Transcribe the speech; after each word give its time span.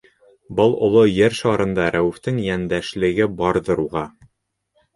Был 0.59 0.71
оло 0.87 1.03
Ер 1.09 1.35
шарында 1.41 1.85
Рәүефтең 1.97 2.41
йәндәшлеге 2.47 3.31
барҙыр 3.43 3.87
уға. 3.87 4.07